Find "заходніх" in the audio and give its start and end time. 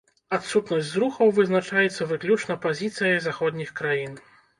3.27-3.75